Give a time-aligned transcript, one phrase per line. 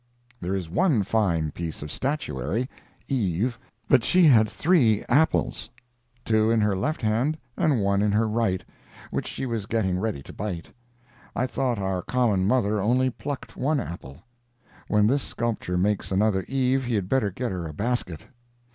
[0.39, 7.37] There is one fine piece of statuary—Eve—but she had three apples—two in her left hand,
[7.55, 8.65] and one in her right,
[9.11, 10.73] which she was getting ready to bite.
[11.35, 14.23] I thought our common mother only plucked one apple.
[14.87, 18.21] When this sculptor makes another Eve he had better get her a basket.